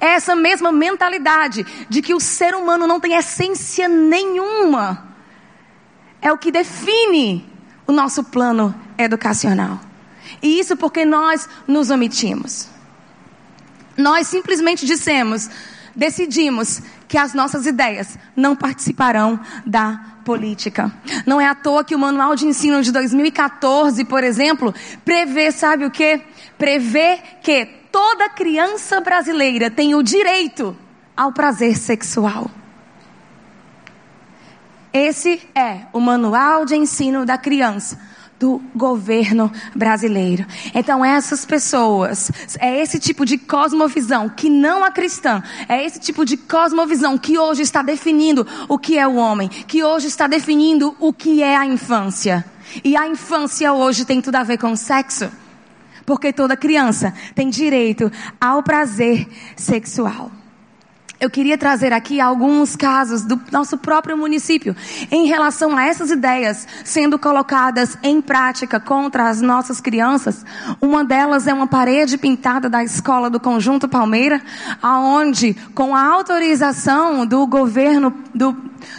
É 0.00 0.14
essa 0.14 0.36
mesma 0.36 0.70
mentalidade 0.70 1.66
de 1.88 2.00
que 2.00 2.14
o 2.14 2.20
ser 2.20 2.54
humano 2.54 2.86
não 2.86 3.00
tem 3.00 3.14
essência 3.14 3.88
nenhuma. 3.88 5.08
É 6.20 6.32
o 6.32 6.38
que 6.38 6.52
define 6.52 7.50
o 7.86 7.92
nosso 7.92 8.22
plano 8.24 8.74
educacional. 8.96 9.80
E 10.40 10.58
isso 10.58 10.76
porque 10.76 11.04
nós 11.04 11.48
nos 11.66 11.90
omitimos. 11.90 12.68
Nós 13.96 14.28
simplesmente 14.28 14.86
dissemos, 14.86 15.50
decidimos 15.94 16.80
que 17.12 17.18
as 17.18 17.34
nossas 17.34 17.66
ideias 17.66 18.18
não 18.34 18.56
participarão 18.56 19.38
da 19.66 20.00
política. 20.24 20.90
Não 21.26 21.38
é 21.38 21.46
à 21.46 21.54
toa 21.54 21.84
que 21.84 21.94
o 21.94 21.98
Manual 21.98 22.34
de 22.34 22.46
Ensino 22.46 22.80
de 22.80 22.90
2014, 22.90 24.02
por 24.06 24.24
exemplo, 24.24 24.74
prevê, 25.04 25.52
sabe 25.52 25.84
o 25.84 25.90
que? 25.90 26.22
Prevê 26.56 27.18
que 27.42 27.66
toda 27.92 28.30
criança 28.30 28.98
brasileira 29.02 29.70
tem 29.70 29.94
o 29.94 30.02
direito 30.02 30.74
ao 31.14 31.32
prazer 31.32 31.76
sexual. 31.76 32.50
Esse 34.90 35.46
é 35.54 35.82
o 35.92 36.00
manual 36.00 36.64
de 36.64 36.76
ensino 36.76 37.26
da 37.26 37.36
criança 37.36 37.98
do 38.42 38.60
governo 38.74 39.52
brasileiro. 39.72 40.44
Então, 40.74 41.04
essas 41.04 41.46
pessoas, 41.46 42.28
é 42.58 42.82
esse 42.82 42.98
tipo 42.98 43.24
de 43.24 43.38
cosmovisão 43.38 44.28
que 44.28 44.50
não 44.50 44.84
é 44.84 44.90
cristã, 44.90 45.40
é 45.68 45.86
esse 45.86 46.00
tipo 46.00 46.24
de 46.24 46.36
cosmovisão 46.36 47.16
que 47.16 47.38
hoje 47.38 47.62
está 47.62 47.82
definindo 47.82 48.44
o 48.68 48.76
que 48.76 48.98
é 48.98 49.06
o 49.06 49.14
homem, 49.14 49.48
que 49.48 49.84
hoje 49.84 50.08
está 50.08 50.26
definindo 50.26 50.96
o 50.98 51.12
que 51.12 51.40
é 51.40 51.56
a 51.56 51.64
infância. 51.64 52.44
E 52.82 52.96
a 52.96 53.06
infância 53.06 53.72
hoje 53.72 54.04
tem 54.04 54.20
tudo 54.20 54.34
a 54.34 54.42
ver 54.42 54.58
com 54.58 54.74
sexo. 54.74 55.30
Porque 56.04 56.32
toda 56.32 56.56
criança 56.56 57.14
tem 57.36 57.48
direito 57.48 58.10
ao 58.40 58.60
prazer 58.60 59.28
sexual 59.54 60.32
eu 61.22 61.30
queria 61.30 61.56
trazer 61.56 61.92
aqui 61.92 62.20
alguns 62.20 62.74
casos 62.74 63.22
do 63.22 63.40
nosso 63.52 63.78
próprio 63.78 64.18
município 64.18 64.74
em 65.08 65.24
relação 65.28 65.76
a 65.76 65.84
essas 65.84 66.10
ideias 66.10 66.66
sendo 66.82 67.16
colocadas 67.16 67.96
em 68.02 68.20
prática 68.20 68.80
contra 68.80 69.28
as 69.28 69.40
nossas 69.40 69.80
crianças. 69.80 70.44
Uma 70.80 71.04
delas 71.04 71.46
é 71.46 71.54
uma 71.54 71.68
parede 71.68 72.18
pintada 72.18 72.68
da 72.68 72.82
escola 72.82 73.30
do 73.30 73.38
Conjunto 73.38 73.88
Palmeira, 73.88 74.42
aonde 74.82 75.54
com 75.76 75.94
a 75.94 76.04
autorização 76.04 77.24
do 77.24 77.46
governo 77.46 78.12
do, 78.34 78.56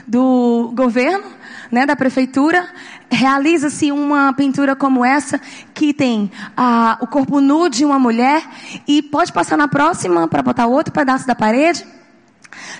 do 0.07 0.71
governo, 0.73 1.25
né, 1.69 1.85
da 1.85 1.95
prefeitura, 1.95 2.65
realiza-se 3.11 3.91
uma 3.91 4.31
pintura 4.31 4.77
como 4.77 5.03
essa 5.03 5.41
que 5.73 5.93
tem 5.93 6.31
ah, 6.55 6.97
o 7.01 7.07
corpo 7.07 7.41
nu 7.41 7.67
de 7.67 7.83
uma 7.83 7.99
mulher 7.99 8.47
e 8.87 9.01
pode 9.01 9.33
passar 9.33 9.57
na 9.57 9.67
próxima 9.67 10.25
para 10.25 10.41
botar 10.41 10.67
outro 10.67 10.93
pedaço 10.93 11.27
da 11.27 11.35
parede. 11.35 11.85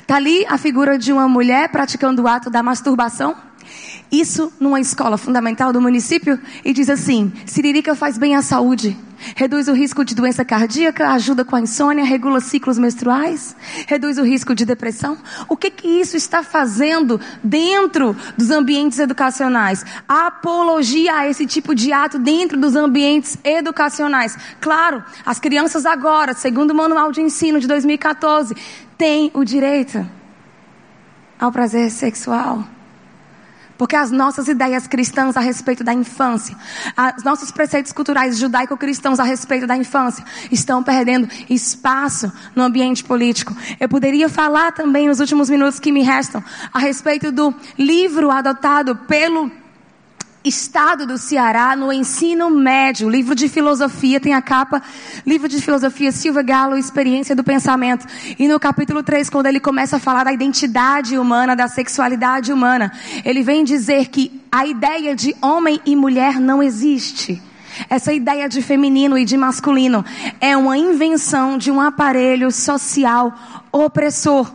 Está 0.02 0.16
ali 0.16 0.46
a 0.48 0.58
figura 0.58 0.98
de 0.98 1.12
uma 1.12 1.28
mulher 1.28 1.70
praticando 1.70 2.24
o 2.24 2.28
ato 2.28 2.50
da 2.50 2.62
masturbação. 2.62 3.36
Isso 4.12 4.54
numa 4.60 4.80
escola 4.80 5.18
fundamental 5.18 5.74
do 5.74 5.82
município 5.82 6.40
e 6.64 6.72
diz 6.72 6.90
assim: 6.90 7.32
Siririca 7.46 7.96
faz 7.96 8.18
bem 8.18 8.36
à 8.36 8.44
saúde, 8.44 8.96
reduz 9.36 9.68
o 9.68 9.74
risco 9.74 10.06
de 10.06 10.14
doença 10.14 10.46
cardíaca, 10.46 11.10
ajuda 11.10 11.44
com 11.44 11.56
a 11.56 11.62
insônia, 11.62 12.04
regula 12.04 12.40
ciclos 12.40 12.78
menstruais, 12.78 13.56
reduz 13.88 14.18
o 14.20 14.24
risco 14.24 14.54
de 14.54 14.66
depressão. 14.66 15.18
O 15.50 15.58
que 15.58 15.72
que 15.72 15.88
isso 15.88 16.16
está 16.16 16.44
fazendo 16.44 17.20
dentro 17.44 18.16
dos 18.38 18.52
ambientes 18.52 19.00
educacionais? 19.00 19.84
Apologia 20.08 21.16
a 21.16 21.28
esse 21.28 21.48
tipo 21.48 21.74
de 21.74 21.92
ato 21.92 22.20
dentro 22.20 22.60
dos 22.60 22.76
ambientes 22.76 23.38
educacionais. 23.44 24.38
Claro, 24.62 25.04
as 25.26 25.40
crianças 25.40 25.86
agora, 25.86 26.34
segundo 26.34 26.72
o 26.72 26.76
Manual 26.76 27.12
de 27.12 27.22
Ensino 27.22 27.60
de 27.60 27.68
2014, 27.68 28.56
têm 28.98 29.32
o 29.34 29.44
direito 29.44 30.06
ao 31.40 31.52
prazer 31.52 31.90
sexual. 31.90 32.64
Porque 33.78 33.96
as 33.96 34.12
nossas 34.12 34.48
ideias 34.48 34.88
cristãs 34.88 35.36
a 35.36 35.40
respeito 35.40 35.84
da 35.84 35.94
infância, 35.94 36.56
os 37.18 37.24
nossos 37.24 37.52
preceitos 37.52 37.92
culturais 37.92 38.38
judaico-cristãos 38.38 39.20
a 39.20 39.24
respeito 39.24 39.66
da 39.66 39.76
infância, 39.76 40.24
estão 40.52 40.84
perdendo 40.84 41.28
espaço 41.50 42.32
no 42.56 42.64
ambiente 42.64 43.04
político. 43.04 43.56
Eu 43.80 43.90
poderia 43.90 44.30
falar 44.30 44.72
também 44.72 45.08
nos 45.08 45.20
últimos 45.20 45.50
minutos 45.50 45.80
que 45.80 45.92
me 45.92 46.04
restam 46.04 46.44
a 46.72 46.80
respeito 46.80 47.32
do 47.32 47.54
livro 47.78 48.30
adotado 48.30 48.96
pelo 48.96 49.52
estado 50.44 51.06
do 51.06 51.18
Ceará 51.18 51.76
no 51.76 51.92
ensino 51.92 52.50
médio. 52.50 53.10
Livro 53.10 53.34
de 53.34 53.48
filosofia 53.48 54.20
tem 54.20 54.34
a 54.34 54.42
capa, 54.42 54.82
livro 55.26 55.48
de 55.48 55.62
filosofia 55.62 56.12
Silva 56.12 56.42
Galo, 56.42 56.78
Experiência 56.78 57.36
do 57.36 57.44
Pensamento. 57.44 58.06
E 58.38 58.48
no 58.48 58.60
capítulo 58.60 59.02
3, 59.02 59.30
quando 59.30 59.46
ele 59.46 59.60
começa 59.60 59.98
a 59.98 60.00
falar 60.00 60.26
da 60.26 60.34
identidade 60.34 61.18
humana, 61.18 61.56
da 61.56 61.68
sexualidade 61.68 62.52
humana, 62.52 62.92
ele 63.24 63.42
vem 63.42 63.64
dizer 63.64 64.08
que 64.08 64.42
a 64.52 64.66
ideia 64.66 65.16
de 65.16 65.36
homem 65.42 65.80
e 65.86 65.96
mulher 65.96 66.40
não 66.40 66.62
existe. 66.62 67.42
Essa 67.90 68.14
ideia 68.14 68.48
de 68.48 68.62
feminino 68.62 69.18
e 69.18 69.26
de 69.26 69.36
masculino 69.36 70.06
é 70.40 70.56
uma 70.56 70.78
invenção 70.78 71.58
de 71.58 71.72
um 71.72 71.82
aparelho 71.82 72.52
social 72.52 73.34
opressor. 73.72 74.52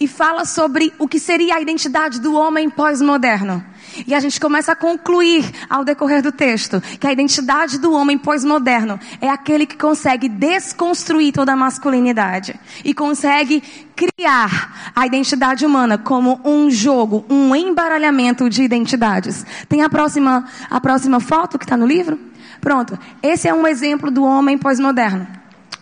E 0.00 0.08
fala 0.08 0.44
sobre 0.44 0.92
o 0.98 1.06
que 1.06 1.20
seria 1.20 1.54
a 1.54 1.60
identidade 1.60 2.20
do 2.20 2.34
homem 2.34 2.68
pós-moderno. 2.68 3.64
E 4.06 4.14
a 4.14 4.20
gente 4.20 4.40
começa 4.40 4.72
a 4.72 4.76
concluir 4.76 5.44
ao 5.68 5.84
decorrer 5.84 6.22
do 6.22 6.32
texto 6.32 6.80
que 6.80 7.06
a 7.06 7.12
identidade 7.12 7.78
do 7.78 7.92
homem 7.92 8.18
pós-moderno 8.18 8.98
é 9.20 9.28
aquele 9.28 9.66
que 9.66 9.76
consegue 9.76 10.28
desconstruir 10.28 11.32
toda 11.32 11.52
a 11.52 11.56
masculinidade 11.56 12.58
e 12.84 12.94
consegue 12.94 13.62
criar 13.96 14.92
a 14.94 15.06
identidade 15.06 15.66
humana 15.66 15.98
como 15.98 16.40
um 16.44 16.70
jogo, 16.70 17.24
um 17.28 17.54
embaralhamento 17.54 18.48
de 18.48 18.62
identidades. 18.62 19.44
Tem 19.68 19.82
a 19.82 19.88
próxima, 19.88 20.44
a 20.70 20.80
próxima 20.80 21.20
foto 21.20 21.58
que 21.58 21.64
está 21.64 21.76
no 21.76 21.86
livro? 21.86 22.18
Pronto. 22.60 22.98
Esse 23.22 23.48
é 23.48 23.54
um 23.54 23.66
exemplo 23.66 24.10
do 24.10 24.24
homem 24.24 24.58
pós-moderno. 24.58 25.37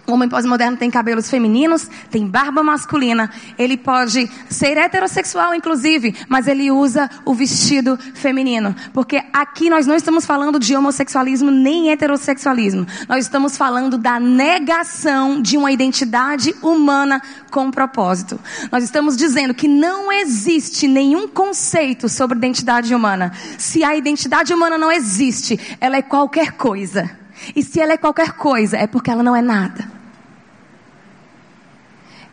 O 0.07 0.13
homem 0.13 0.29
pós-moderno 0.29 0.77
tem 0.77 0.89
cabelos 0.89 1.29
femininos, 1.29 1.91
tem 2.11 2.27
barba 2.27 2.63
masculina. 2.63 3.29
Ele 3.59 3.77
pode 3.77 4.31
ser 4.49 4.77
heterossexual, 4.77 5.53
inclusive, 5.53 6.15
mas 6.29 6.47
ele 6.47 6.71
usa 6.71 7.11
o 7.25 7.35
vestido 7.35 7.99
feminino. 8.15 8.75
Porque 8.93 9.21
aqui 9.33 9.69
nós 9.69 9.85
não 9.85 9.97
estamos 9.97 10.25
falando 10.25 10.61
de 10.61 10.77
homossexualismo 10.77 11.51
nem 11.51 11.91
heterossexualismo. 11.91 12.87
Nós 13.09 13.25
estamos 13.25 13.57
falando 13.57 13.99
da 13.99 14.21
negação 14.21 15.43
de 15.43 15.57
uma 15.57 15.73
identidade 15.73 16.55
humana 16.63 17.21
com 17.51 17.69
propósito. 17.71 18.39
Nós 18.71 18.85
estamos 18.85 19.17
dizendo 19.17 19.55
que 19.55 19.67
não 19.67 20.13
existe 20.13 20.87
nenhum 20.87 21.27
conceito 21.27 22.09
sobre 22.09 22.39
identidade 22.39 22.95
humana. 22.95 23.33
Se 23.59 23.83
a 23.83 23.97
identidade 23.97 24.55
humana 24.55 24.79
não 24.79 24.93
existe, 24.93 25.59
ela 25.81 25.97
é 25.97 26.03
qualquer 26.03 26.53
coisa. 26.53 27.11
E 27.55 27.63
se 27.63 27.81
ela 27.81 27.93
é 27.93 27.97
qualquer 27.97 28.33
coisa, 28.33 28.77
é 28.77 28.87
porque 28.87 29.11
ela 29.11 29.23
não 29.23 29.35
é 29.35 29.43
nada. 29.43 29.96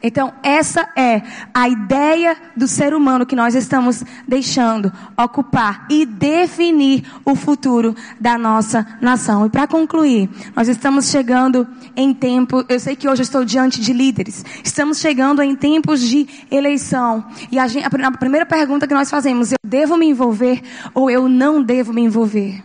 Então, 0.05 0.33
essa 0.43 0.89
é 0.97 1.21
a 1.53 1.69
ideia 1.69 2.35
do 2.57 2.67
ser 2.67 2.93
humano 2.93 3.25
que 3.25 3.37
nós 3.37 3.55
estamos 3.55 4.03
deixando 4.27 4.91
ocupar 5.17 5.87
e 5.89 6.05
definir 6.05 7.05
o 7.23 7.35
futuro 7.35 7.95
da 8.19 8.37
nossa 8.37 8.85
nação. 8.99 9.45
E 9.45 9.49
para 9.49 9.65
concluir, 9.65 10.29
nós 10.53 10.67
estamos 10.67 11.09
chegando 11.09 11.65
em 11.95 12.13
tempo, 12.13 12.65
eu 12.67 12.81
sei 12.81 12.97
que 12.97 13.07
hoje 13.07 13.21
estou 13.21 13.45
diante 13.45 13.79
de 13.79 13.93
líderes, 13.93 14.43
estamos 14.61 14.99
chegando 14.99 15.41
em 15.41 15.55
tempos 15.55 16.01
de 16.01 16.27
eleição. 16.51 17.23
E 17.49 17.57
a, 17.57 17.65
gente, 17.65 17.85
a 17.85 18.11
primeira 18.11 18.45
pergunta 18.45 18.85
que 18.85 18.93
nós 18.93 19.09
fazemos, 19.09 19.53
eu 19.53 19.57
devo 19.65 19.95
me 19.95 20.07
envolver 20.07 20.61
ou 20.93 21.09
eu 21.09 21.29
não 21.29 21.63
devo 21.63 21.93
me 21.93 22.01
envolver? 22.01 22.61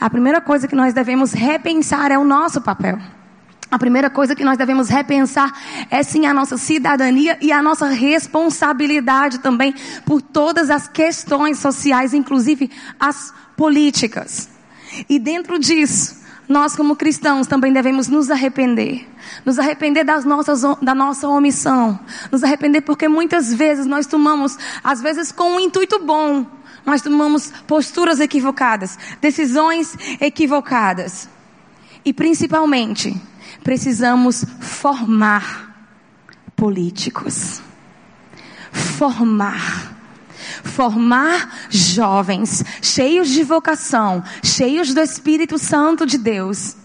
A 0.00 0.10
primeira 0.10 0.40
coisa 0.40 0.66
que 0.66 0.74
nós 0.74 0.92
devemos 0.92 1.32
repensar 1.32 2.10
é 2.10 2.18
o 2.18 2.24
nosso 2.24 2.60
papel. 2.60 2.98
A 3.74 3.78
primeira 3.78 4.08
coisa 4.08 4.36
que 4.36 4.44
nós 4.44 4.56
devemos 4.56 4.88
repensar 4.88 5.52
é 5.90 6.00
sim 6.04 6.26
a 6.26 6.32
nossa 6.32 6.56
cidadania 6.56 7.36
e 7.40 7.50
a 7.50 7.60
nossa 7.60 7.88
responsabilidade 7.88 9.40
também 9.40 9.74
por 10.06 10.22
todas 10.22 10.70
as 10.70 10.86
questões 10.86 11.58
sociais, 11.58 12.14
inclusive 12.14 12.70
as 13.00 13.34
políticas. 13.56 14.48
E 15.08 15.18
dentro 15.18 15.58
disso, 15.58 16.22
nós 16.48 16.76
como 16.76 16.94
cristãos 16.94 17.48
também 17.48 17.72
devemos 17.72 18.06
nos 18.06 18.30
arrepender. 18.30 19.08
Nos 19.44 19.58
arrepender 19.58 20.04
das 20.04 20.24
nossas, 20.24 20.62
da 20.80 20.94
nossa 20.94 21.26
omissão. 21.26 21.98
Nos 22.30 22.44
arrepender 22.44 22.82
porque 22.82 23.08
muitas 23.08 23.52
vezes 23.52 23.86
nós 23.86 24.06
tomamos, 24.06 24.56
às 24.84 25.02
vezes 25.02 25.32
com 25.32 25.56
um 25.56 25.58
intuito 25.58 25.98
bom, 25.98 26.46
nós 26.86 27.02
tomamos 27.02 27.52
posturas 27.66 28.20
equivocadas, 28.20 28.96
decisões 29.20 29.96
equivocadas. 30.20 31.28
E 32.04 32.12
principalmente, 32.12 33.20
precisamos 33.64 34.44
formar 34.60 35.88
políticos. 36.54 37.62
Formar. 38.70 39.92
Formar 40.62 41.66
jovens 41.70 42.62
cheios 42.82 43.28
de 43.28 43.42
vocação, 43.42 44.22
cheios 44.42 44.92
do 44.92 45.00
Espírito 45.00 45.58
Santo 45.58 46.04
de 46.04 46.18
Deus, 46.18 46.76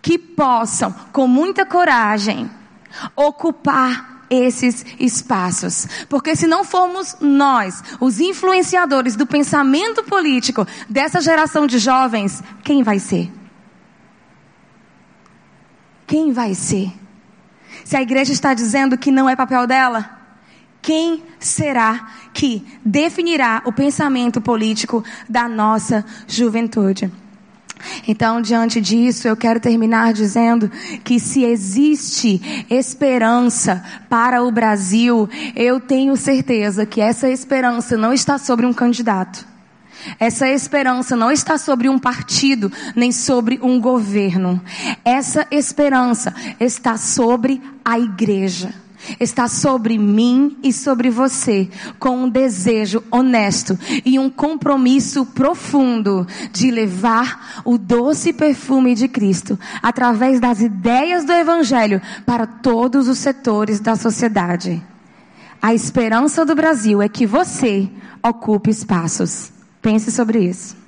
que 0.00 0.18
possam, 0.18 0.94
com 1.12 1.26
muita 1.26 1.64
coragem, 1.64 2.50
ocupar 3.16 4.26
esses 4.28 4.84
espaços. 4.98 5.86
Porque 6.08 6.36
se 6.36 6.46
não 6.46 6.64
formos 6.64 7.16
nós, 7.20 7.82
os 8.00 8.20
influenciadores 8.20 9.16
do 9.16 9.26
pensamento 9.26 10.02
político 10.04 10.66
dessa 10.88 11.20
geração 11.20 11.66
de 11.66 11.78
jovens, 11.78 12.42
quem 12.62 12.82
vai 12.82 12.98
ser? 12.98 13.32
Quem 16.12 16.30
vai 16.30 16.54
ser? 16.54 16.92
Se 17.86 17.96
a 17.96 18.02
igreja 18.02 18.34
está 18.34 18.52
dizendo 18.52 18.98
que 18.98 19.10
não 19.10 19.30
é 19.30 19.34
papel 19.34 19.66
dela, 19.66 20.10
quem 20.82 21.22
será 21.40 22.06
que 22.34 22.62
definirá 22.84 23.62
o 23.64 23.72
pensamento 23.72 24.38
político 24.38 25.02
da 25.26 25.48
nossa 25.48 26.04
juventude? 26.28 27.10
Então, 28.06 28.42
diante 28.42 28.78
disso, 28.78 29.26
eu 29.26 29.34
quero 29.34 29.58
terminar 29.58 30.12
dizendo 30.12 30.70
que 31.02 31.18
se 31.18 31.44
existe 31.44 32.66
esperança 32.68 33.82
para 34.10 34.42
o 34.42 34.52
Brasil, 34.52 35.26
eu 35.56 35.80
tenho 35.80 36.14
certeza 36.14 36.84
que 36.84 37.00
essa 37.00 37.26
esperança 37.30 37.96
não 37.96 38.12
está 38.12 38.36
sobre 38.36 38.66
um 38.66 38.74
candidato. 38.74 39.51
Essa 40.18 40.48
esperança 40.48 41.16
não 41.16 41.30
está 41.30 41.58
sobre 41.58 41.88
um 41.88 41.98
partido, 41.98 42.70
nem 42.94 43.12
sobre 43.12 43.58
um 43.62 43.80
governo. 43.80 44.60
Essa 45.04 45.46
esperança 45.50 46.34
está 46.60 46.96
sobre 46.96 47.60
a 47.84 47.98
igreja 47.98 48.82
está 49.18 49.48
sobre 49.48 49.98
mim 49.98 50.56
e 50.62 50.72
sobre 50.72 51.10
você, 51.10 51.68
com 51.98 52.24
um 52.24 52.28
desejo 52.28 53.02
honesto 53.10 53.78
e 54.04 54.18
um 54.18 54.30
compromisso 54.30 55.26
profundo 55.26 56.26
de 56.52 56.70
levar 56.70 57.62
o 57.64 57.76
doce 57.78 58.32
perfume 58.32 58.94
de 58.94 59.08
Cristo 59.08 59.58
através 59.82 60.40
das 60.40 60.60
ideias 60.60 61.24
do 61.24 61.32
Evangelho 61.32 62.00
para 62.24 62.46
todos 62.46 63.08
os 63.08 63.18
setores 63.18 63.80
da 63.80 63.96
sociedade. 63.96 64.82
A 65.60 65.74
esperança 65.74 66.44
do 66.44 66.54
Brasil 66.54 67.00
é 67.00 67.08
que 67.08 67.26
você 67.26 67.88
ocupe 68.22 68.70
espaços. 68.70 69.52
Pense 69.82 70.12
sobre 70.12 70.38
isso. 70.38 70.81